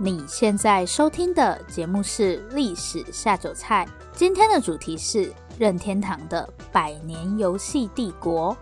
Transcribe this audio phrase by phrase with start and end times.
[0.00, 3.84] 你现在收听的节目是《历史下酒菜》，
[4.16, 8.56] 今天的主题是任天堂的百年游戏帝国。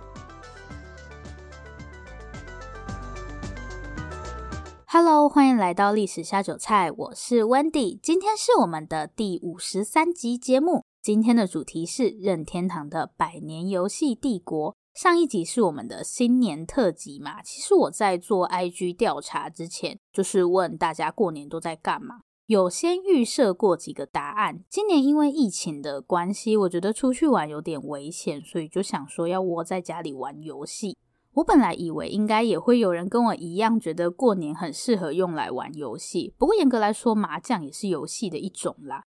[4.86, 10.86] Hello，欢迎来到《历史下酒菜》，我是 Wendy，今天是我们的第五十三集节目。
[11.02, 14.74] 今天的主题是任天堂的百年游戏帝国。
[14.96, 17.42] 上一集是我们的新年特辑嘛？
[17.42, 24.64] 其实我在做 IG 调查之前，就是问大家过年都在干嘛，有先预设过几个答案。
[24.70, 30.96] 今年因为疫情的关系，我觉得出去玩有点危险，所以就想说要窝在家里玩游戏。
[31.34, 36.32] 我本来以为应该也会有人跟我一样，觉得过年很适合用来玩游戏。
[36.38, 39.04] 不过严格来说，麻将也是游戏的一种啦。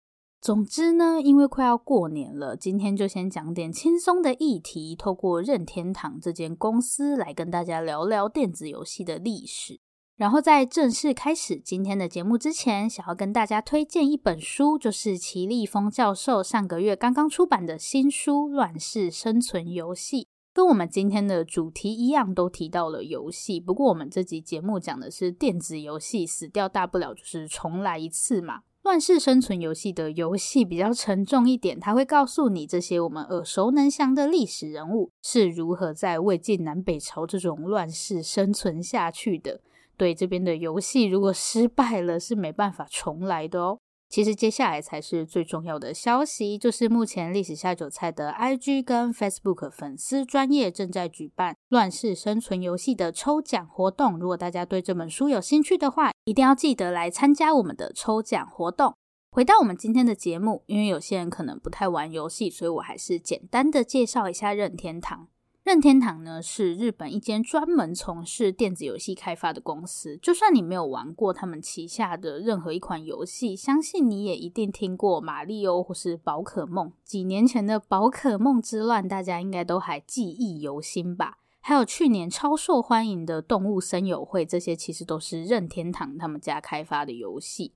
[0.47, 9.81] 总之呢，因为快要过年了，今天就先讲点轻松的议题，透过任天堂这间公司来跟大家聊聊电子游戏的历史。
[10.15, 20.23] 然后在正式开始今天的节目之前，想要跟大家推荐一本书，就是齐立峰教授上个月刚刚出版的新书《乱世生存游戏》，
[20.55, 23.59] 跟我们今天的主题一样，都提到了游戏。
[23.59, 28.61] 不过我们这集节目讲的是电子游戏，死掉大不了就是重来一次嘛。
[28.87, 39.61] 乱世生存游戏的游戏比较沉重一点，它会告诉你这些我们耳熟能详的历史人物是如何在魏晋南北朝这种乱世生存下去的。
[39.97, 43.81] 对，这边的游戏如果失败了，是没办法重来的哦。
[44.17, 54.19] 其实接下来才是最重要的消息，就是目前历史下酒菜的 IG 跟 Facebook 粉丝专业正在举办《乱世生存游戏》的抽奖活动。
[54.19, 58.95] 如果大家对这本书有兴趣的话，一定要记得来参加我们的抽奖活动。
[59.33, 65.29] 回到我们今天的节目，因为有些人可能不太玩游戏，所以我还是简单的介绍一下任天堂。
[65.67, 70.17] 任天堂呢，是日本一间专门从事电子游戏开发的公司。
[70.19, 76.93] 就算你没有玩过他们旗下的任何一款游戏，相信你也一定听过马里欧或是宝可梦。
[77.03, 81.39] 几年前的宝可梦之乱，大家应该都还记忆犹新吧？
[81.59, 87.73] 还有去年超受欢迎的动物森友会，这些其实都是任天堂他们家开发的游戏。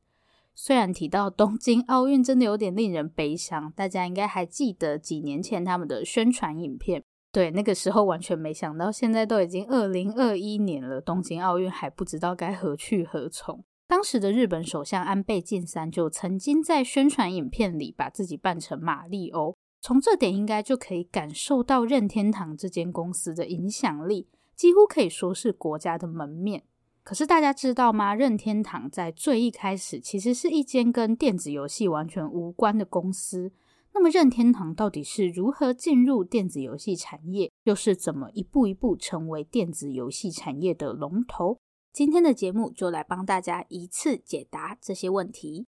[0.55, 7.03] 虽然提到东京奥运，真的有点令人悲伤，大家应该还记得几年前他们的宣传影片。
[7.33, 13.65] 对，那个时候完全没想到，现在都已经二零二一年了，东京奥运还不知道该何去何从。
[13.87, 26.65] 当时的日本首相安倍晋三就曾经在宣传影片里把自己扮成马里欧，从这点应该就可以感受到任天堂这间公司的影响力，几乎可以说是国家的门面。
[27.03, 28.15] 可是大家知道吗？
[28.15, 33.53] 任天堂在最一开始其实是一间跟电子游戏完全无关的公司。
[33.93, 41.59] 那么任天堂到底是如何进入电子游戏产业，又是怎么一步一步成为电子游戏产业的龙头？
[41.93, 45.67] 今天的节目就来帮大家一次解答这些问题。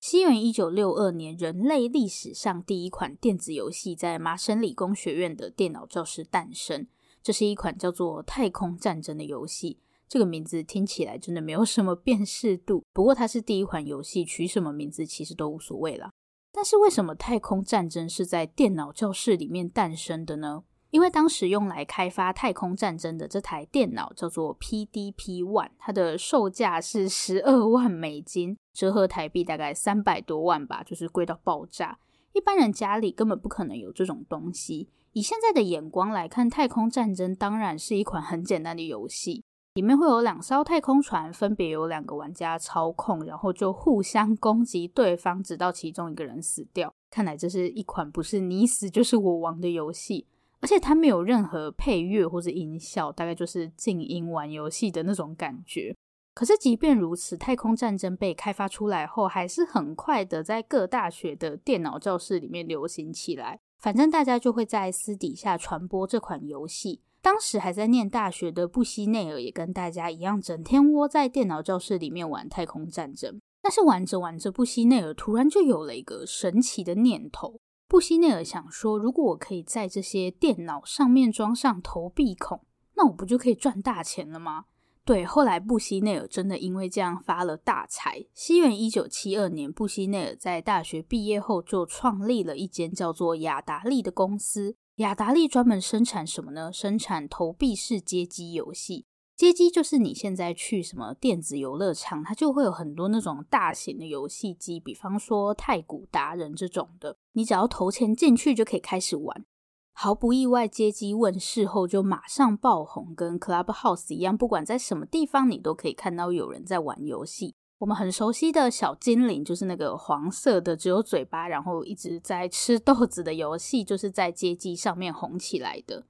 [0.00, 6.86] 西元一九六二年，人类历史上第一款电子游戏在麻省理工学院的电脑教室诞生。
[7.20, 9.80] 这是一款叫做《太空战争》的游戏。
[10.08, 16.10] 这个名字听起来真的没有什么辨识度，不过它是第一款游戏，取什么名字其实都无所谓了。
[16.58, 20.64] 但是为什么太空战争是在电脑教室里面诞生的呢？
[20.90, 32.00] 因为当时用来开发太空战争的这台电脑叫做 PDP One，它的售价是十二万美金，折合台币大概三百多万吧，就是贵到爆炸。
[32.32, 34.88] 一般人家里根本不可能有这种东西。
[35.12, 39.44] 以现在的眼光来看，太空战争当然是一款很简单的游戏。
[39.78, 46.92] 里面会有两艘太空船，分别由两个玩家操控，然后就互相攻击对方，直到其中一个人死掉。
[47.08, 50.26] 看来这是一款不是你死就是我亡的游戏，
[50.58, 55.94] 而且它没有任何配乐或者音效，大概就是静音玩游戏的那种感觉。
[56.34, 63.60] 可是即便如此，太空战争被开发出来后，还是很快的在各大学的电脑教室里面流行起来。
[63.78, 67.00] 反正大家就会在私底下传播这款游戏。
[67.28, 73.38] 当时还在念大学的布希内尔也跟大家一样，整天窝在电脑教室里面玩太空战争。
[73.60, 77.60] 但是玩着玩着，布希内尔突然就有了一个神奇的念头。
[77.86, 82.62] 布希内尔想说，如果我可以在这些电脑上面装上投币孔，
[82.94, 84.64] 那我不就可以赚大钱了吗？
[85.04, 88.24] 对，后来布希内尔真的因为这样发了大财。
[88.32, 94.76] 西元一九七二年，布希内尔在大学毕业后就创立了一间叫做雅达利的公司。
[94.98, 96.72] 雅达利专门生产什么呢？
[96.72, 99.06] 生产投币式街机游戏。
[99.36, 109.46] 街机就是你现在去什么电子游乐场，它就会有很多那种大型的游戏机，比方说太古达人这种的，你只要投钱进去就可以开始玩。
[109.92, 117.54] 毫不意外，街机问世后就马上爆红，跟 Clubhouse 一样，不管在什么地方，你都可以看到有人在玩游戏。
[117.78, 126.04] 我们很熟悉的小精灵，就是那个黄色的，只有嘴巴，然后一直在吃豆子的游戏，就是在街机上面红起来的。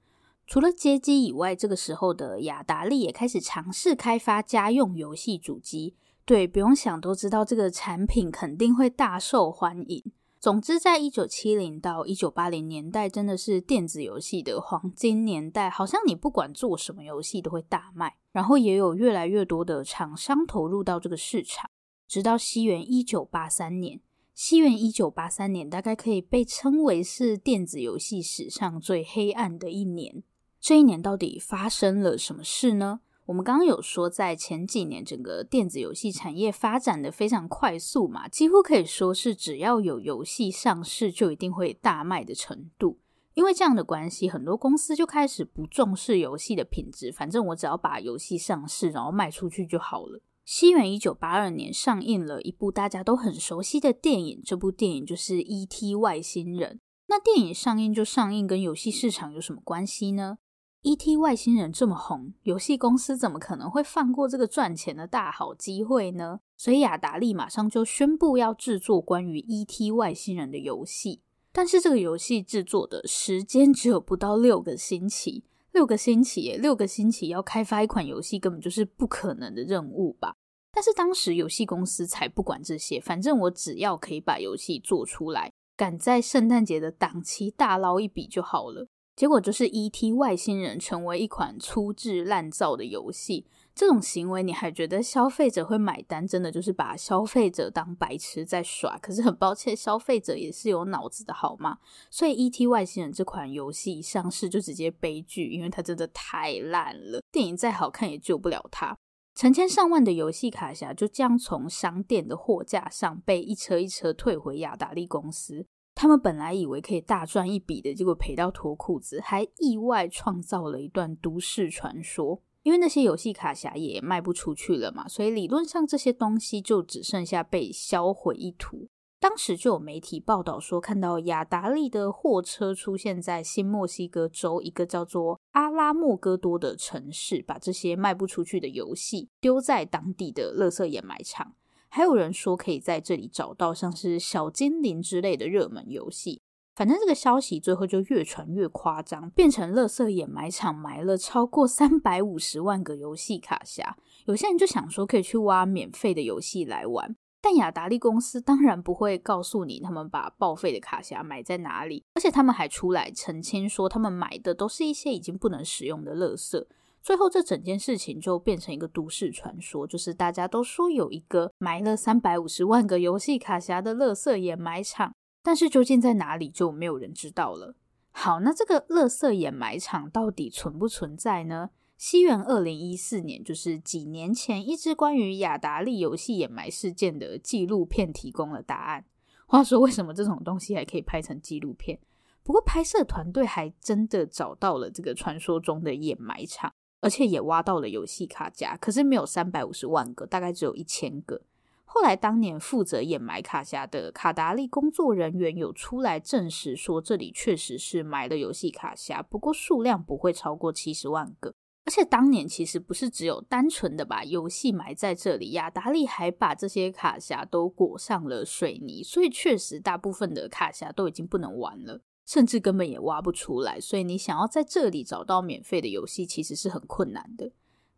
[0.47, 5.93] 除了街机以外，这个时候的雅达利也开始尝试开发家用游戏主机。
[6.25, 10.03] 对，不用想都知道这个产品肯定会大受欢迎。
[10.39, 21.69] 总之，在一九七零到一九八零年代，真的是电子游戏的黄金年代，好像你不管做什么游戏都会大卖，然后也有越来越多的厂商投入到这个市场。
[22.07, 23.99] 直到西元一九八三年，
[24.33, 30.23] 西元一九八三年大概可以被称为是电子游戏史上最黑暗的一年。
[30.61, 33.01] 这一年到底发生了什么事呢？
[33.29, 42.97] 我们刚刚有说，在前几年，整个电子游戏产业发展的非常快速嘛，几乎可以说是只要有游戏上市，就一定会大卖的程度。
[43.35, 50.19] 因为这样的关系，很多公司就开始不重视游戏的品质，反正我只要把游戏上市，然后卖出去就好了。
[50.43, 55.93] 西元一九八二年上映了一部大家都很熟悉的电影，这部电影就是《E.T.
[55.93, 56.77] 外星人》。
[57.07, 60.39] 那电影上映就上映，跟游戏市场有什么关系呢
[60.81, 61.17] ？E.T.
[61.17, 66.39] 外星人这么红，游戏公司怎么可能会放过这个赚钱的大好机会呢？
[66.55, 69.91] 所以雅达利马上就宣布要制作关于 E.T.
[69.91, 71.21] 外星人的游戏。
[71.51, 80.35] 但是这个游戏制作的时间只有不到六个星期，六个星期耶，六个星期要开发一款游戏根本就是不可能的任务吧？
[80.71, 88.87] 但是当时游戏公司才不管这些，反正我只要可以把游戏做出来，赶在圣诞节的档期大捞一笔就好了。
[89.19, 90.13] 结果就是《E.T.
[90.13, 93.45] 外星人》成为一款粗制滥造的游戏。
[93.75, 96.25] 这种行为你还觉得消费者会买单？
[96.25, 98.97] 真的就是把消费者当白痴在耍。
[98.99, 101.79] 可是很抱歉，消费者也是有脑子的好吗？
[102.09, 102.67] 所以《E.T.
[102.67, 107.21] 外星人》这款游戏一上市就直接悲剧，因为它真的太烂了。
[107.29, 108.95] 电影再好看也救不了它。
[109.35, 115.65] 成千上万的游戏卡匣就这样从商店的货架上被一车一车退回雅达利公司。
[116.01, 122.41] 他们本来以为可以大赚一笔的，结果赔到脱裤子，还意外创造了一段都市传说。
[122.63, 128.87] 因为那些游戏卡匣也卖不出去了嘛，所以理论上这些东西就只剩下被销毁一途。
[129.19, 141.55] 当时就有媒体报道说，看到雅达利的货车出现在新墨西哥州一个叫做阿拉莫戈多的城市，把这些卖不出去的游戏丢在当地的垃圾掩埋场。
[141.89, 146.41] 还有人说可以在这里找到像是小精灵之类的热门游戏，
[146.75, 153.93] 反正这个消息最后就越传越夸张，变成垃圾掩埋场埋了超过三百五十万个游戏卡匣。
[154.25, 166.65] 有些人就想说可以去挖免费的游戏来玩，但雅达利公司当然不会告诉你他们把报废的卡匣埋在哪里，而且他们还出来澄清说他们买的都是一些已经不能使用的垃圾。
[167.01, 177.75] 最后，这整件事情就变成一个都市传说，就是大家都说有一个埋了三百五十万个游戏卡匣的垃圾掩埋场，但是究竟在哪里，就没有人知道了。
[178.11, 181.69] 好，那这个垃圾掩埋场到底存不存在呢？
[181.97, 189.05] 西元二零一四年，就是几年前，一支关于雅达利游戏掩埋事件的纪录片提供了答案。
[189.45, 191.99] 话说，为什么这种东西还可以拍成纪录片？
[192.43, 196.73] 不过，拍摄团队还真的找到了这个传说中的掩埋场。
[197.01, 201.41] 而且也挖到了游戏卡匣，可是没有三百五十万个，大概只有一千个。
[201.85, 211.53] 后来，当年负责掩埋卡匣的卡达利工作人员有出来证实说，这里确实是埋了游戏卡匣，不过数量不会超过七十万个。
[211.85, 222.01] 而且当年其实不是只有单纯的把游戏埋在这里，雅达利还把这些卡匣都裹上了水泥，所以确实大部分的卡匣都已经不能玩了。
[222.29, 227.51] 甚至根本也挖不出来，所以你想要在这里找到免费的游戏，其实是很困难的。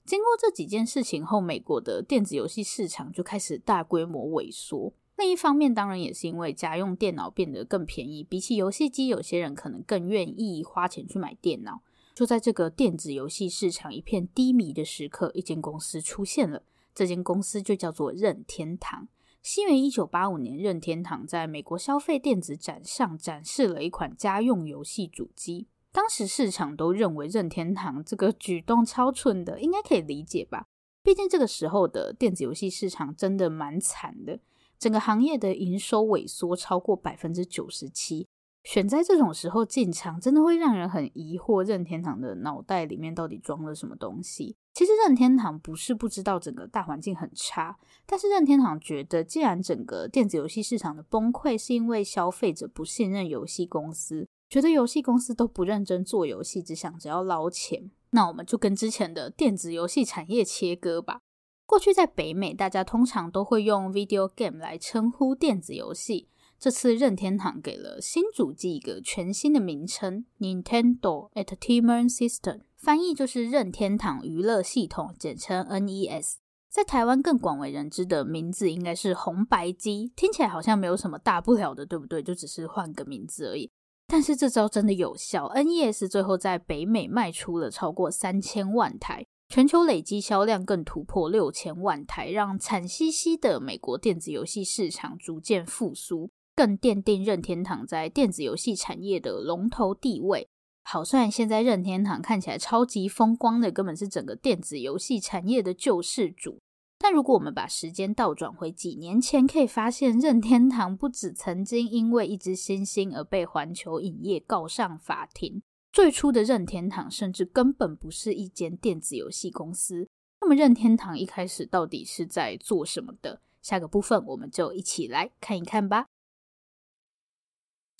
[0.05, 4.93] 经过这几件事情后，美国的电子游戏市场就开始大规模萎缩。
[5.17, 11.81] 另一方面，当然也是因为家用电脑变得更便宜，比起游戏机，有些人可能更愿意花钱去买电脑。
[12.15, 16.63] 就在这个电子游戏市场一片低迷的时刻，一间公司出现了，
[16.95, 19.09] 这间公司就叫做任天堂。
[19.41, 25.67] 西元一九八五年，任天堂在美国消费电子展上展示了一款家用游戏主机。
[25.91, 30.67] 当时市场都认为任天堂这个举动超蠢的，应该可以理解吧？
[31.03, 34.39] 毕竟这个时候的电子游戏市场真的蛮惨的，
[34.77, 38.27] 整个行业的营收萎缩超过百分之九十七。
[38.63, 44.55] 选在这种时候进场，真的会让人很疑惑，任天堂的脑袋里面到底装了什么东西？
[44.73, 57.91] 其实任天堂不是不知道整个大环境很差，但是任天堂觉得，既然整个电子游戏市场的崩溃是因为消费者不信任游戏公司，觉得游戏公司都不认真做游戏，只想着要捞钱。
[58.11, 61.19] 那我们就跟之前的电子游戏产业切割吧。
[61.65, 66.27] 过去在北美，大家通常都会用 video game 来称呼电子游戏。
[66.59, 76.37] 这次任天堂给了新主机一个全新的名称，Nintendo Entertainment System，翻译就是任天堂娱乐系统，简称 NES。
[76.67, 82.23] 在台湾更广为人知的名字应该是红白机，听起来好像没有什么大不了的，对不对？
[82.23, 83.69] 就只是换个名字而已。
[84.07, 89.23] 但是这招真的有效，NES 最后在北美卖出了超过三千万台。
[89.49, 100.47] 全球累计销量更突破六千万台，让惨兮兮的美国电子游戏市场逐渐复苏，更奠定任天堂在电子游戏产业的龙头地位。
[100.83, 106.59] 好，虽然现在任天堂看起来超级风光的，根本是整个电子游戏产业的救世主，
[106.99, 115.61] 但如果我们把时间倒转回几年前，可以发现任天堂不止曾经因为一只猩猩而被环球影业告上法庭。
[115.93, 120.07] 最初的任天堂甚至根本不是一间电子游戏公司。
[120.39, 123.41] 那么任天堂一开始到底是在做什么的？
[123.61, 126.07] 下个部分我们就一起来看一看吧。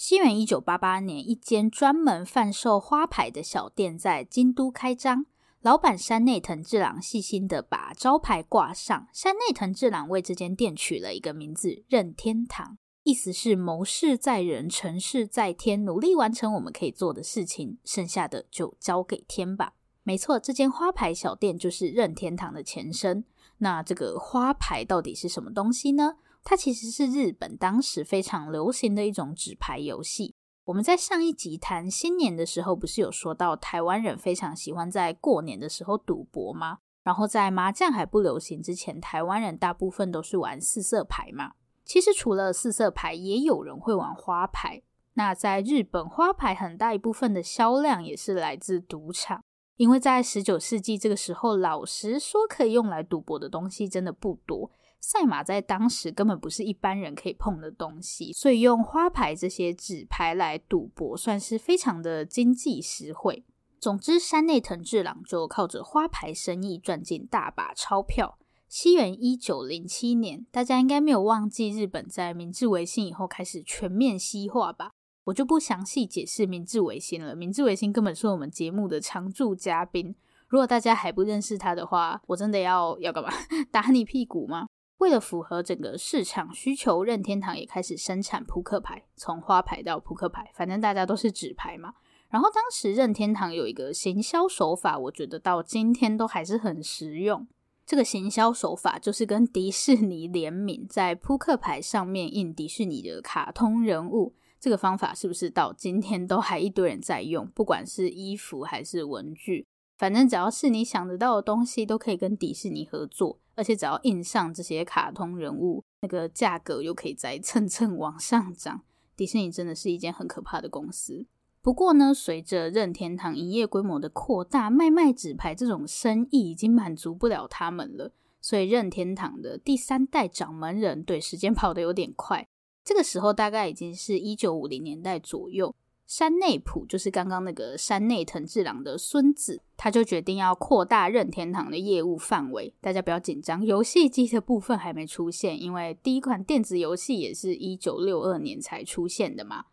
[0.03, 5.27] 西元一九八八年，一间专门贩售花牌的小店在京都开张。
[5.61, 12.79] 老板山内藤治郎细心地把招牌挂上，山内藤治郎为这间店取了一个名字——任天堂。
[13.03, 19.73] 意思是谋事在人，成事在天，努力完成我们可以做的事情，剩下的就交给天吧。
[20.01, 23.23] 没错，这间花牌小店就是任天堂的前身。
[23.59, 26.15] 那这个花牌到底是什么东西呢？
[26.43, 30.35] 它其实是日本当时非常流行的一种纸牌游戏。
[30.65, 36.79] 我们在上一集谈新年的时候，不是有说到台湾人非常喜欢在过年的时候赌博吗？
[37.03, 41.53] 然后在麻将还不流行之前，台湾人大部分都是玩四色牌嘛。
[41.83, 44.83] 其实除了四色牌，也有人会玩花牌。
[45.15, 49.43] 那在日本，花牌很大一部分的销量也是来自赌场，
[49.77, 54.71] 因为在十九世纪这个时候，老实说可以用来赌博的东西真的不多。
[55.01, 63.43] 赛马在当时根本不是一般人可以碰的东西，所以用花牌这些纸牌来赌博，算是非常的经济实惠。
[63.79, 68.37] 总之，山内藤治郎就靠着花牌生意赚进大把钞票。
[68.69, 74.91] 西元一九零七年，大家应该没有忘记日本在明治维新以后开始全面西化吧？
[75.25, 77.35] 我就不详细解释明治维新了。
[77.35, 80.15] 明治维新根本是我们节目的常驻嘉宾，
[80.47, 83.29] 如果大家还不认识他的话，我真的要要干嘛？
[83.71, 84.67] 打你屁股吗？
[85.01, 91.95] 为了符合整个市场需求，任天堂也开始生产扑克牌，从花牌到扑克牌，反正大家都是纸牌嘛。
[92.29, 97.47] 然后当时任天堂有一个行销手法，我觉得到今天都还是很实用。
[97.83, 104.35] 这个行销手法就是跟迪士尼联名，在扑克牌上面印迪士尼的卡通人物。
[104.59, 107.47] 这个方法是不是到今天都还一堆人在用？
[107.47, 109.65] 不管是衣服还是文具，
[110.01, 113.37] 反正只要是你想得到的东西，都可以跟迪士尼合作。
[113.53, 118.81] 而且只要印上这些卡通人物，那个价格又可以再蹭蹭往上涨。
[119.15, 121.27] 迪士尼真的是一间很可怕的公司。
[121.61, 128.11] 不过呢，随着任天堂营业规模的扩大，卖卖纸牌这种生意已经满足不了他们了。
[128.41, 132.47] 所以任天堂的第三代掌门人，对，时间跑得有点快，
[132.83, 135.75] 这个时候大概已经是一九五零年代左右。
[136.11, 142.73] 山内溥就是刚刚那个山内藤治郎的孙子，他就决定要扩大任天堂的业务范围。
[142.81, 149.67] 大家不要紧张，游戏机的部分还没出现，因为第一款电子游戏也是一九六二年才出现的嘛。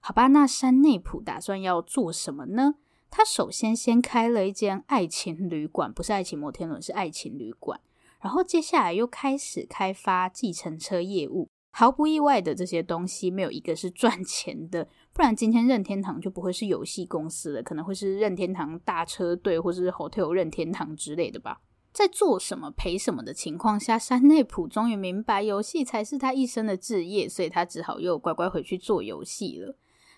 [0.00, 2.76] 好吧，那山内溥打算要做什么呢？
[3.10, 7.78] 他首先先开了一间爱情旅馆，不是爱情摩天轮，是爱情旅馆。
[8.22, 11.50] 然后接下来又开始开发计程车业务。
[11.74, 21.60] 毫不意外的，这些东西没有一个是赚钱的，不然今天任天堂就不会是游戏公司了，可能会是任天堂大车队或是 Hotel 任天堂之类的吧。
[21.92, 29.76] 在做什么赔什么的情况下，山内溥终于明白游戏才是他一生的志业，所以他只好又乖乖回去做游戏了。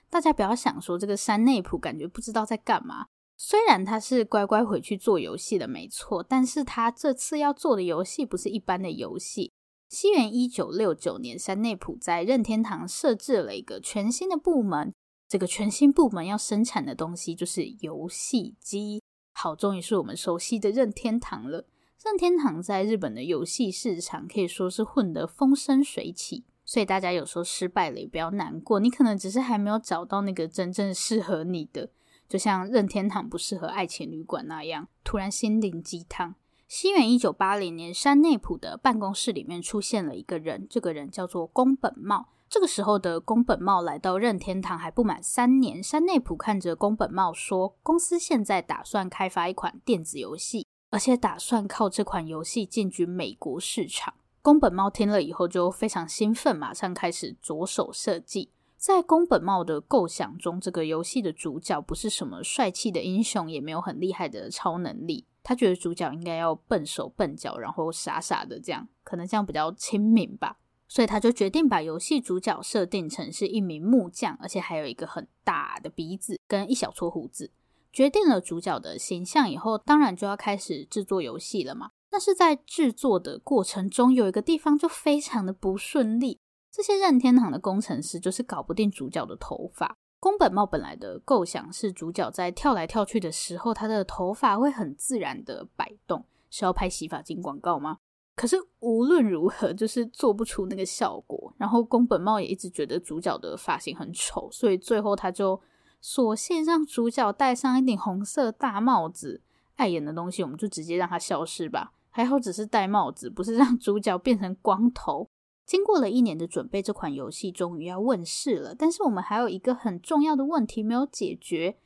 [0.09, 3.07] 大家不要想说这个山内溥感觉不知道在干嘛。
[3.37, 9.53] 虽然他是乖乖回去做游戏的没错，但是他这次要做的游戏不是一般的游戏。
[9.95, 14.93] 西元一九六九年，山内溥在任天堂设置了一个全新的部门。
[15.29, 19.01] 这个全新部门要生产的东西就是游戏机。
[19.35, 21.69] 好，终于是我们熟悉的任天堂了。
[22.03, 26.45] 任天堂在日本的游戏市场可以说是混得风生水起。
[26.65, 31.91] 所以大家有时候失败了也不要难过，你可能只是还没有找到那个真正适合你的，
[32.29, 36.35] 就像任天堂不适合爱情旅馆那样，突然心灵鸡汤。
[36.76, 42.31] 西元一九八零年，山内溥的办公室里面出现了一个人，这个人叫做宫本茂。
[42.49, 54.12] 这个时候的宫本茂来到任天堂还不满三年，山内溥看着宫本茂说：“公司现在打算开发一款电子游戏，而且打算靠这款游戏进军美国市场。”
[54.43, 58.50] 宫本茂听了以后就非常兴奋，马上开始着手设计。
[58.76, 65.25] 在宫本茂的构想中，这个游戏的主角不是什么帅气的英雄，也没有很厉害的超能力。
[65.45, 70.57] 他觉得主角应该要笨手笨脚，然后傻傻的这样，可能这样比较亲民吧。
[70.89, 77.53] 所以他就决定把游戏主角设定成是一名木匠，而且还有一个很大的鼻子跟一小撮胡子。
[77.93, 81.91] 决定了主角的形象以后，当然就要开始制作游戏了嘛。
[82.11, 86.39] 但是在制作的过程中，有一个地方就非常的不顺利。
[86.71, 89.97] 这些任天堂的工程师就是搞不定主角的头发。
[90.25, 97.99] 宫本茂本来的构想是，主角在跳来跳去的时候，他的头发会很自然的摆动，是要拍洗发精广告吗？
[98.35, 101.52] 可是无论如何，就是做不出那个效果。
[101.59, 105.61] 然后宫本茂也一直觉得主角的发型很丑，所以最后他就
[106.00, 109.43] 索性让主角戴上一顶红色大帽子。
[109.75, 111.93] 碍眼的东西，我们就直接让它消失吧。
[112.09, 115.28] 还好只是戴帽子，不是让主角变成光头。
[115.66, 118.75] 经过了一年的准备，这款游戏终于要问世了。
[118.75, 121.76] 但是我们还有一个很重要的问题没有解决，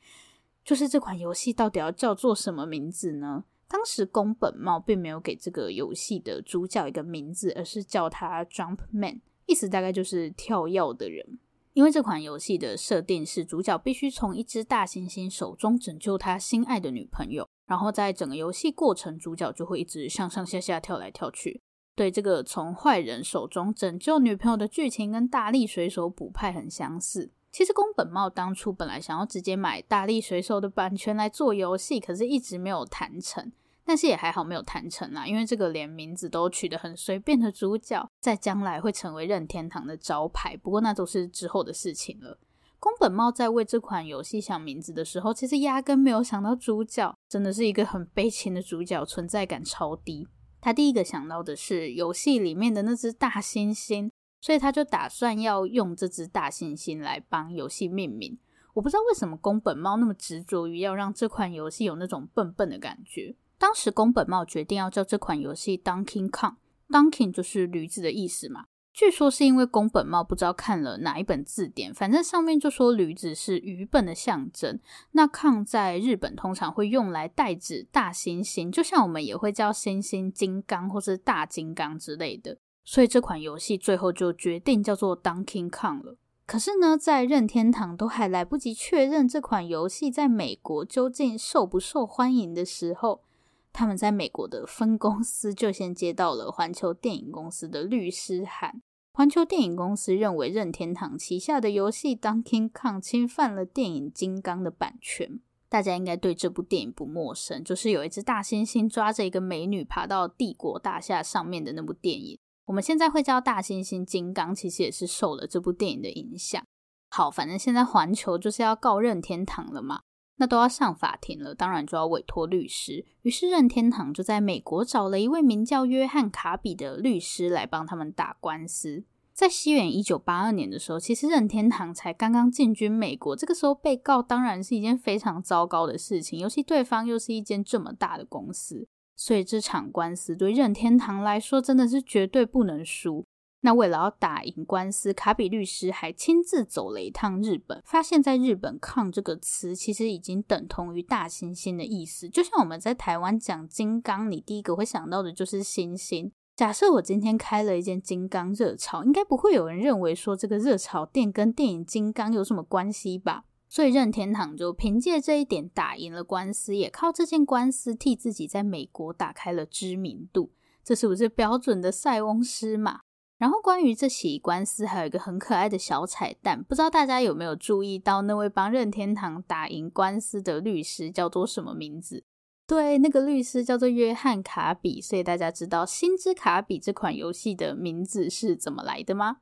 [0.65, 3.45] 就是这款游戏到底要叫做什么名字呢？
[3.67, 11.39] 当时宫本茂并没有给这个游戏的主角一个名字，而是叫他 Jumpman，意思大概就是跳跃的人。
[11.73, 17.47] 因为这款游戏的设定是主角必须从一只大猩猩手中拯救他心爱的女朋友。
[17.67, 21.61] 然后在整个游戏过程，主角就会一直上上下下跳来跳去。
[21.99, 27.29] 对，这个从坏人手中拯救女朋友的剧情跟大力水手补派很相似。
[27.51, 33.51] 其实宫本茂当初本来想要直接买大力水手的版权来做游戏，可是一直没有谈成。
[33.83, 40.55] 但是也还好没有谈成啦，因为这个连名字都取得很随便的主角，在将来会成为任天堂的招牌。
[40.55, 42.39] 不过那都是之后的事情了。
[42.79, 50.25] 宫本茂在为这款游戏想名字的时候，其实压根没有想到主角，真的是一个很悲情的主角，存在感超低。
[50.61, 54.09] 他第一个想到的是游戏里面的那只大猩猩，
[54.41, 58.37] 所以他就打算要用这只大猩猩来帮游戏命名。
[58.73, 63.35] 我不知道为什么宫本茂那么执着于要让这款游戏有那种笨笨的感觉。
[63.57, 68.65] 当时宫本茂决定要叫这款游戏 Donkey Kong，Donkey 就是驴子的意思嘛。
[68.99, 74.77] 据说是因为宫本茂不知道看了哪一本字典，反正上面就说驴子是愚笨的象征。
[75.13, 82.57] 那抗在日本通常会用来代指大猩猩，就像我们也会叫猩猩金刚或是大金刚之类的。
[82.83, 86.17] 所以这款游戏最后就决定叫做 Donkey Kong 了。
[86.45, 93.23] 可是呢，在任天堂都还来不及确认这款游戏在美国究竟受不受欢迎的时候，
[93.71, 98.81] 他们在美国的分公司就先接到了环球电影公司的律师函。
[99.11, 105.41] 环球电影公司认为任天堂旗下的游戏《Donkey Kong》侵犯了电影《金刚》的版权。
[105.67, 112.39] 大家应该对这部电影不陌生，就是有一只大猩猩抓着一个美女爬到帝国大厦上面的那部电影。
[112.65, 116.63] 我们现在会叫大猩猩金刚，其实也是受了这部电影的影响。
[117.09, 120.01] 好，反正现在环球就是要告任天堂了嘛，
[120.39, 123.05] 那都要上法庭了，当然就要委托律师。
[123.21, 129.03] 于是任天堂就在美国找了一位名叫约翰卡比的律师来帮他们打官司。
[129.33, 143.25] 在西元一九八二年的时候，其实任天堂才刚刚进军美国，这个时候被告当然是一件非常糟糕的事情，尤其对方又是一间这么大的公司，所以这场官司对任天堂来说真的是绝对不能输。
[143.61, 156.31] 那为了要打赢官司，卡比律师还亲自走了一趟日本，发现在日本抗这个词其实已经等同于大猩猩的意思，就像我们在台湾讲金刚，你第一个会想到的就是猩猩。
[156.55, 163.45] 假设我今天开了一间金刚热炒，应该不会有人认为说这个热炒店跟电影《金刚》有什么关系吧？
[163.69, 170.51] 所以任天堂就凭借这一点打赢了官司，也靠这件官司替自己在美国打开了知名度。
[170.83, 173.01] 这是不是标准的塞翁失马？
[173.39, 182.25] 然后关于这起官司，还有一个很可爱的小彩蛋，不知道大家有没有注意到那位帮任天堂打赢官司的律师叫做什么名字？
[182.67, 189.37] 对，那个律师叫做约翰卡比，所以大家知道《星之卡比》这款游戏的名字是怎么来的吗？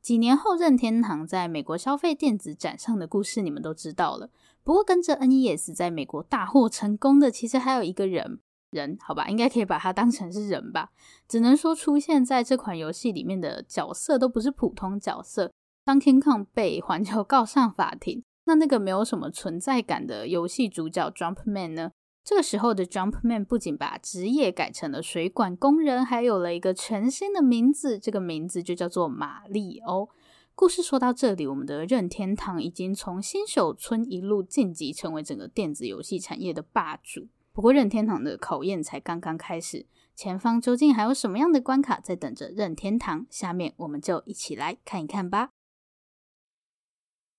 [0.00, 4.30] 几年后，任天堂在美国消费电子展上的故事你们都知道了。
[4.62, 8.40] 不过，跟着 NES 在美国大获成功的，其实还有一个人，
[8.74, 10.90] 人好吧，应该可以把它当成是人吧。
[11.26, 15.50] 只能说出现在这款游戏里面的角色都不是普通角色。
[15.84, 21.92] 当 King Kong 被环球告上法庭，那那个没有什么存在感的游戏主角 Jumpman 呢？
[22.24, 30.08] 这个时候的 Jumpman 不仅把职业改成了水管工人，还有了一个全新的名字，这个名字就叫做马里欧。
[30.54, 37.26] 故事说到这里，我们的任天堂已经从新手村一路晋级，成为整个电子游戏产业的霸主。
[37.54, 39.86] 不过，任天堂的考验才刚刚开始，
[40.16, 43.26] 前方究竟还有什么样的关卡在等着任天堂？
[43.30, 45.50] 下面我们就一起来看一看吧。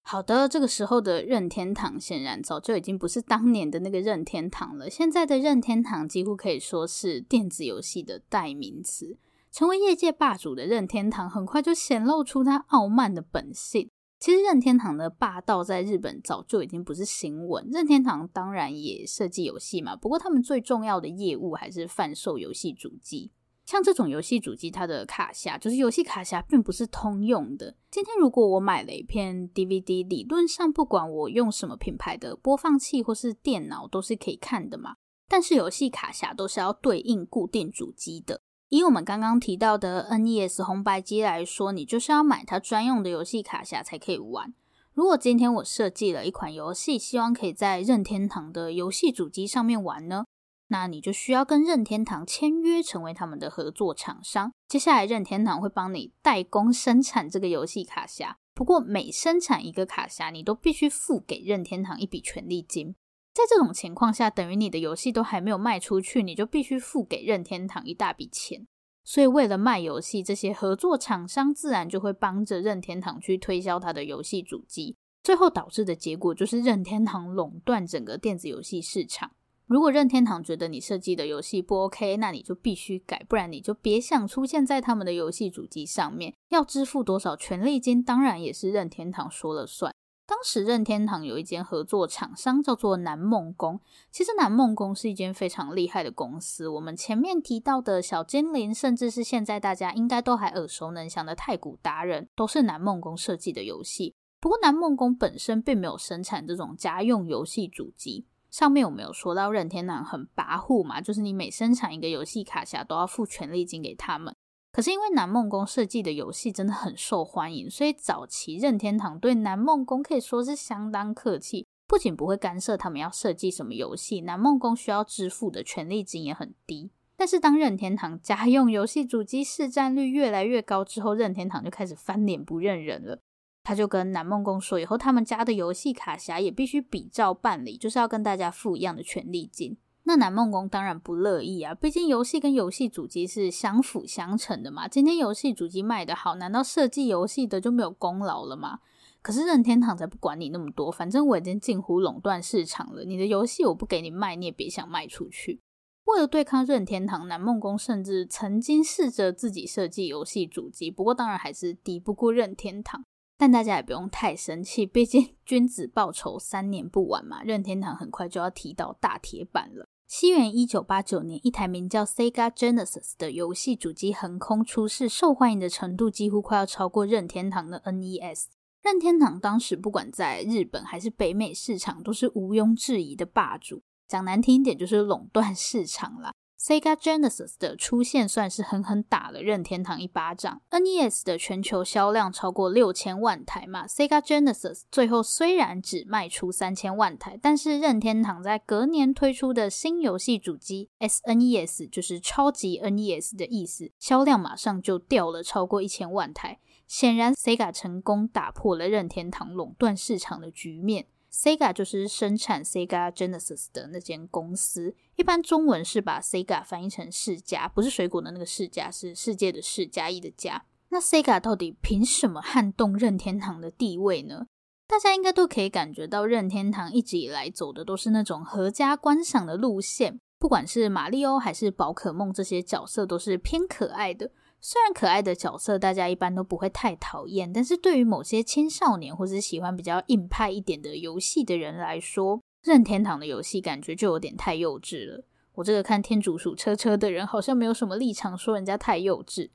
[0.04, 4.90] 好的，这个时候的任天堂显然早就已经不是当年的那个任天堂了。
[4.90, 9.18] 现在的任天堂几乎可以说是电子游戏的代名词。
[9.52, 13.90] 成为业界霸主的任天堂，很快就显露出他傲慢的本性。
[14.26, 17.70] 其实，任天堂的霸道在日本早就已经不是新闻。
[17.72, 23.32] 任天堂当然也设计游戏嘛，不过他们最重要的业务还是贩售游戏主机。
[23.66, 27.76] 像这种游戏主机，它的卡匣就是游戏卡匣，并不是通用的。
[27.92, 34.96] 今天如果我买了一片 DVD，理论上不管我用什么品牌的播放器或是电脑，都是可以看的嘛。
[35.28, 38.42] 但是游戏卡匣都是要对应固定主机的。
[38.70, 44.54] 以我们刚刚提到的 NES 红白机来说，你就是要买它专用的游戏卡匣才可以玩。
[44.94, 50.26] 如果今天我设计了一款游戏，希望可以在任天堂的游戏主机上面玩呢，
[50.70, 54.52] 那你就需要跟任天堂签约，成为他们的合作厂商。
[54.68, 58.36] 接下来，任天堂会帮你代工生产这个游戏卡匣。
[58.54, 62.96] 不过，每生产一个卡匣，你都必须付给任天堂一笔权利金。
[63.36, 68.66] 在这种情况下，等于你的游戏都还没有卖出去，你就必须付给任天堂一大笔钱。
[69.04, 74.96] 所以，为了卖游戏，这些合作厂商自然就会帮着任天堂去推销他的游戏主机。
[75.22, 79.32] 最后导致的结果就是任天堂垄断整个电子游戏市场。
[79.68, 86.34] 如果任天堂觉得你设计的游戏不 OK，那你就必须改，不然你就别想出现在他们的游戏主机上面。
[86.50, 89.94] 要支付多少权利金，当然也是任天堂说了算。
[90.28, 96.68] 当时任天堂有一间合作厂商叫做南梦宫，其实南梦宫是一间非常厉害的公司。
[96.68, 104.16] 我们前面提到的小精灵，甚至是现在大家应该都还耳熟能详的太古达人，都是南梦宫设计的游戏。
[104.40, 108.26] 不过南梦宫本身并没有生产这种家用游戏主机。
[108.50, 114.36] 上面我们有说到任天堂很跋扈嘛，就是你每生产一个游戏卡匣都要付权利金给他们。
[114.76, 126.92] 可是因为南梦宫设计的游戏真的很受欢迎，所以早期任天堂对南梦宫可以说是相当客气，不仅不会干涉他们要设计什么游戏，南梦宫需要支付的权利金也很低。
[127.16, 133.18] 但是当任天堂家用游戏主机市占率越来越高之后，任天堂就开始翻脸不认人了。
[133.64, 139.78] 他就跟南梦宫说，以后他们家的游戏卡匣也必须比照办理，就是要跟大家付一样的权利金。
[140.08, 144.88] 那南梦宫当然不乐意啊，毕竟游戏跟游戏主机是相辅相成的嘛。
[144.88, 148.80] 今天游戏主机卖得好，难道设计游戏的就没有功劳了吗？
[149.24, 153.04] 可是任天堂才不管你那么多，反正我已经近乎垄断市场了。
[153.04, 155.60] 你的游戏我不给你卖，你也别想卖出去。
[156.06, 163.04] 为了对抗任天堂，南梦宫甚至曾经试着自己设计游戏主机，不过当然还是敌不过任天堂。
[163.38, 167.42] 但大家也不用太生气，毕竟 君子报仇三年不晚嘛。
[167.42, 169.88] 任天堂很快就要提到大铁板了。
[170.08, 178.46] 西元一九八九年，一台名叫 Sega Genesis 的游戏主机横空出世，受欢迎的程度几乎快要超过任天堂的 NES。
[178.84, 183.82] 任天堂当时不管在日本还是北美市场，都是毋庸置疑的霸主。
[184.08, 186.32] 讲难听一点，就是垄断市场啦。
[186.60, 190.62] Sega Genesis 的出现算是狠狠打了任天堂一巴掌。
[190.72, 206.60] NES 的全球销量超过六千万台嘛，Sega Genesis 最后虽然只卖出三千万台，但是任天堂在隔年推出的新游戏主机 SNES，就是超级 NES 的意思，销量马上就掉了超过一千万台。
[206.88, 211.08] 显然，Sega 成功打破了任天堂垄断市场的局面。
[211.36, 220.64] Sega 就是生产 Sega Genesis 的那间公司，一般中文是把 Sega 翻译成世嘉，不是水果的那个世嘉，是世界的世，嘉一的嘉。
[220.90, 224.48] 那 Sega 到底凭什么撼动任天堂的地位呢？
[224.88, 234.32] 大家应该都可以感觉到，任天堂一直以来走的都是那种合家观赏的路线，不管是马里欧还是宝可梦，这些角色都是偏可爱的。
[234.68, 245.24] 虽然可爱的角色大家一般都不会太讨厌，但是对于某些青少年或是喜欢比较硬派一点的游戏的人来说，任天堂的游戏感觉就有点太幼稚了。
[245.54, 249.52] 我这个看天竺鼠车车的人好像没有什么立场说人家太幼稚。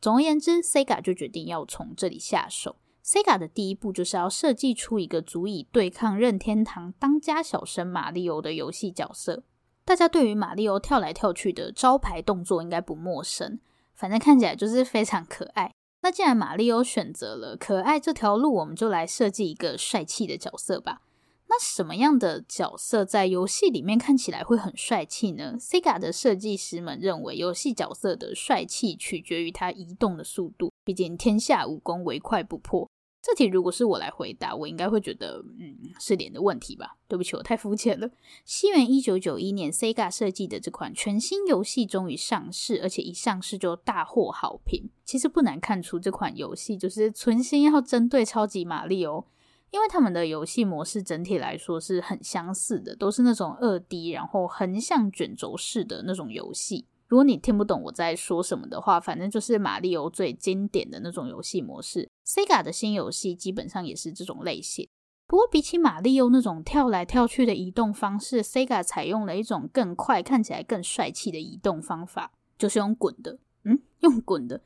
[0.00, 2.76] 总而言之，Sega 就决定要从这里下手。
[3.04, 9.42] Sega 的第一步就是要设计出一个足以对抗任天堂当家小生马里欧的游戏角色。
[9.84, 13.60] 大家对于马里欧跳来跳去的招牌动作应该不陌生。
[14.04, 15.72] 反正看起来就是非常可爱。
[16.02, 21.00] 那既然玛丽欧选择了可爱这条路，我们就来设计一个帅气的角色吧。
[21.46, 30.70] 那什么样的角色在游戏里面看起来会很帅气呢？Sega 的设计师们认为，游戏角色的帅气取决于它移动的速度。
[30.84, 32.86] 毕竟天下武功唯快不破。
[33.26, 36.98] 这题如果是我来回答，我应该会觉得，嗯，是脸的问题吧？
[37.08, 38.10] 对不起，我太肤浅了。
[38.44, 44.90] 西元一九九一年，Sega 设计的这款全新游戏终于上市，而且一上市就大获好评。
[45.06, 49.24] 其实不难看出，这款游戏就是存心要针对超级玛丽哦，
[49.70, 56.84] 因为他们的游戏模式整体来说是很相似的，都是那种二 D，然后横向卷轴式的那种游戏。
[57.14, 62.10] 如果你听不懂我在说什么的话，反正就是马里欧最经典的那种游戏模式。
[62.26, 64.88] Sega 的新游戏基本上也是这种类型。
[65.28, 73.38] 不过比起马里欧那种跳来跳去的移动方式，Sega 采用了一种更快、看起来更帅气的移动方法，就是用滚的。
[73.62, 74.64] 嗯，用滚的，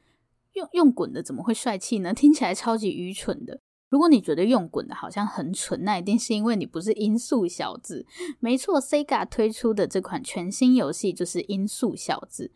[0.55, 2.15] 用用滚的怎么会帅气呢？
[2.15, 3.61] 听起来超级愚蠢的。
[3.89, 8.05] 如果你觉得用滚的好像很蠢，那一定是因为你不是音速小子。
[8.39, 12.53] 没错，Sega 推出的这款全新游戏就是音速小子。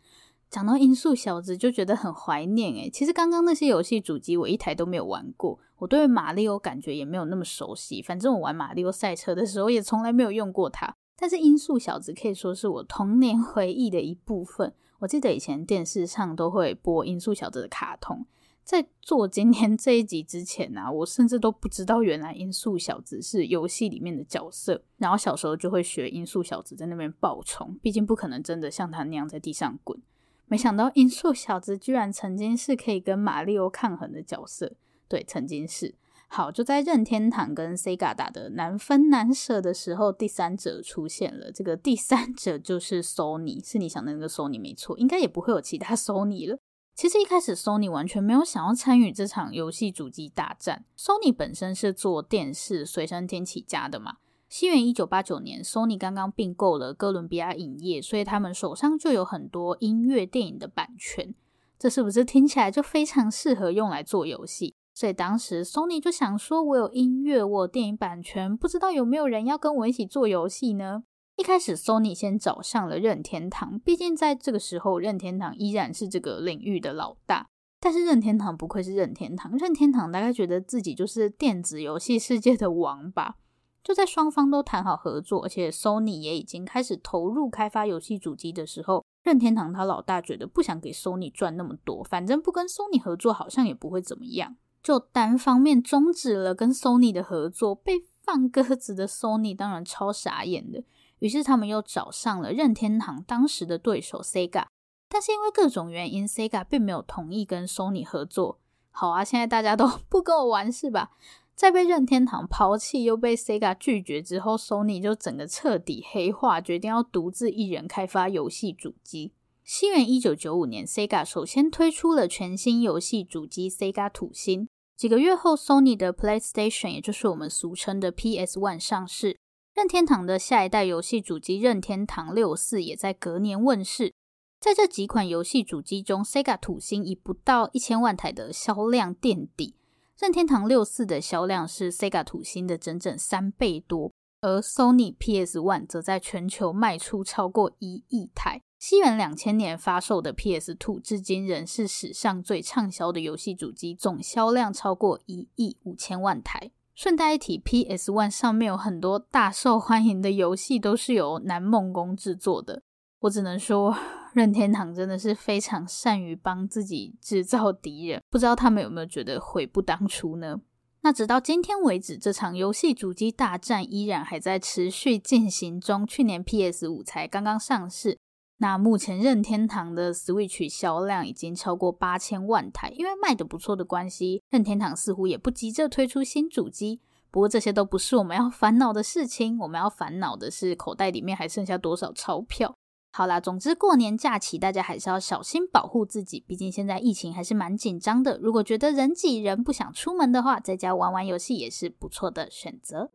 [0.49, 2.89] 讲到音速小子，就觉得很怀念诶。
[2.89, 8.03] 其实刚刚那些游戏主机我一台都没有玩过，我对马里奥感觉也没有那么熟悉。
[8.03, 10.95] 反正我玩马里奥赛车的时候也从来没有用过它。
[11.17, 14.73] 但是音速小子可以说是我童年回忆的一部分。
[14.99, 18.27] 我记得以前电视上都会播音速小子的卡通。
[18.63, 24.81] 在做今天这一集之前啊，我甚至都不知道原来音速小子是游戏里面的角色。
[24.97, 30.01] 然后小时候就会学音速小子在那边爆冲，毕竟不可能真的像他那样在地上滚。
[30.47, 34.73] 没想到音速小子居然曾经是可以跟马里奥抗衡的角色。
[35.07, 35.95] 对，曾经是。
[36.27, 41.51] 好，就在任天堂跟 Sega 打得难分难舍的时候，第三者出现了。
[41.51, 46.57] 这个第三者就是 Sony，是你想的那个 Sony 没错，应该也不会有其他 Sony 了。
[46.95, 50.85] 其实一开始，Sony 完全没有想要参与这场游戏主机大战。
[50.97, 54.17] Sony 本身是做电视随身听起家的嘛。
[54.47, 61.33] 西元一九八九年，Sony 刚刚并购了哥伦比亚影业，所以他们手上就有很多音乐电影的版权。
[61.79, 64.75] 这是不是听起来就非常适合用来做游戏？
[64.93, 71.03] 所以当时 Sony 就想说：“我有音乐，我有电影版权，不知道有没有人要跟我一起做游戏呢？”
[71.35, 77.47] 一开始，Sony 先找上了任天堂，毕竟在这个时候，任天堂依然是这个领域的老大。
[77.79, 83.35] 但是任天堂不愧是任天堂，任天堂大概觉得自己就是电子游戏世界的王吧。
[83.83, 97.75] 就在双方都谈好合作，而且 Sony 也已经开始投入开发游戏主机的时候，任天堂他老大觉得不想给 Sony 赚那么多，反正不跟 Sony 合作好像也不会怎么样，就单方面终止了跟 Sony 的合作。
[97.75, 100.81] 被放鸽子的 Sony 当然超傻眼的。
[101.19, 104.65] 于是他们又找上了任天堂当时的对手 Sega，
[105.09, 108.59] 但是因为各种原因，Sega 并没有同意跟 Sony 合作。
[108.91, 111.11] 好啊，现在大家都 不跟我玩是吧？
[111.55, 119.33] 在被任天堂抛弃又被 Sega 拒绝之后，Sony 就整个彻底黑化，决定要独自一人开发游戏主机。
[119.63, 124.67] 西元一九九五年，Sega 首先推出了全新游戏主机 Sega 土星。
[124.97, 129.37] 几个月后，Sony 的 PlayStation，也就是我们俗称的 PS One 上市。
[129.73, 134.13] 任天堂的下一代游戏主机任天堂六四也在隔年问世。
[134.59, 139.73] 在这几款游戏主机中，Sega 土星以不到一千万台的销量垫底，
[140.15, 144.11] 任天堂六四的销量是 Sega 土星的整整三倍多。
[144.41, 148.61] 而 Sony PS One 则在全球卖出超过一亿台。
[148.77, 156.71] 西元两千年发售的 PS Two 至今仍是史上最畅销的游戏主机，总销量超过一亿五千万台。
[156.95, 162.83] 顺带一提，PS One 上面有很多大受欢迎的游戏都是由南梦宫制作的。
[163.21, 163.97] 我只能说，
[164.33, 168.21] 任天堂真的是非常善于帮自己制造敌人。
[168.29, 170.61] 不知道他们有没有觉得悔不当初呢？
[171.01, 176.05] 那直到今天为止，这场游戏主机大战依然还在持续进行中。
[176.05, 178.19] 去年 PS 五才刚刚上市。
[178.63, 187.01] 那目前任天堂的 Switch 销量已经超过八千万台，因为卖得不错的关系，任天堂似乎也不急着推出新主机。
[187.29, 192.73] 不过这些都不是我们要烦恼的事情，我们要烦恼的是口袋里面还剩下多少钞票。
[193.11, 198.39] 好啦，总之过年假期大家还是要小心保护自己，毕竟现在疫情还是蛮紧张的。
[198.41, 203.11] 如果觉得人挤人不想出门的话，在家玩玩游戏也是不错的选择。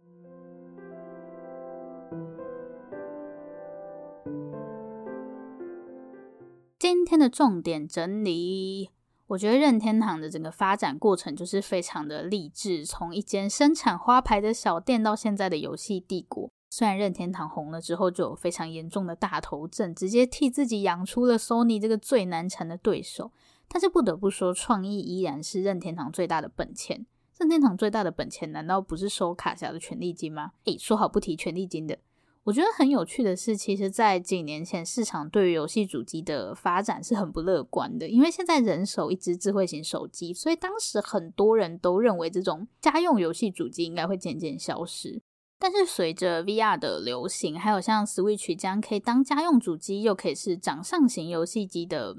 [6.79, 8.91] 今天的重点整理，
[9.27, 16.49] 我觉得任天堂的整个发展过程就是非常的励志，从一间生产花牌的小店到现在的游戏帝国。
[16.71, 23.33] 虽然任天堂红了之后就有非常严重的大头症，直接替自己养出了 Sony 这个最难缠的对手，
[23.67, 27.05] 但是不得不说，创意依然是任天堂最大的本钱。
[27.41, 30.53] 任天堂最大的本钱难道不是收卡侠的权利金吗？
[30.67, 31.99] 诶，说好不提权利金的。
[32.45, 45.21] 我觉得很有趣的是，其实，在几年前，市场对于游戏主机的发展是很不乐观的，因为现在人手一支智慧型手机，所以当时很多人都认为这种家用游戏主机应该会渐渐消失。
[45.59, 52.17] 但是随着 VR 的流行，还有像 Switch 这样可以当家用主机，又可以是掌上型游戏机的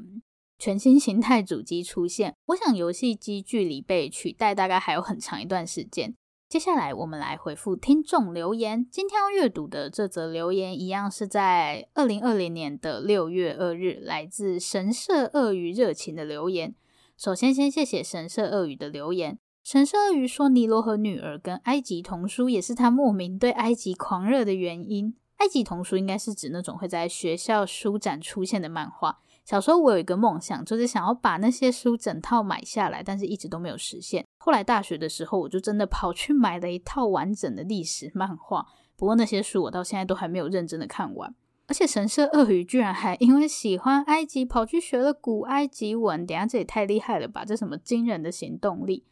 [0.60, 6.14] 全新形态主机出现，我想游戏机距离被取代大概还有很长一段时间。
[6.50, 8.84] 接下来，我们来回复听众留言。
[8.90, 16.74] 今天要阅读的这则留言，一样是在二零二零年的六月二日，来自神社鳄鱼热情的留言。
[17.16, 19.38] 首先，先谢谢神社鳄鱼的留言。
[19.64, 25.16] 神社鳄鱼说，尼罗河女儿跟埃及童书也是他莫名对埃及狂热的原因。
[25.38, 29.20] 埃及童书应该是指那种会在学校书展出现的漫画。
[29.46, 34.26] 小时候我有一个梦想，就是想要把那些书整套买下来，但是一直都没有实现。
[34.42, 38.66] 后来大学的时候，我就真的跑去买了一套完整的历史漫画。
[38.96, 41.36] 不过那些书我到现在都还没有认真的看完。
[41.68, 46.26] 而且神社鳄鱼居然还因为喜欢埃及，跑去学了古埃及文。
[46.26, 47.46] 等下这也太厉害了吧！
[47.46, 49.04] 这什么惊人的行动力？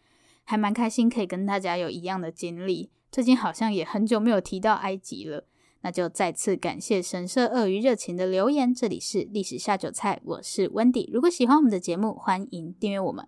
[0.43, 2.89] 还蛮开心可以跟大家有一样的经历。
[3.11, 5.45] 最近好像也很久没有提到埃及了，
[5.81, 8.73] 那就再次感谢神社鳄鱼热情的留言。
[8.73, 11.07] 这里是历史下酒菜，我是 Wendy。
[11.13, 13.27] 如果喜欢我们的节目，欢迎订阅我们。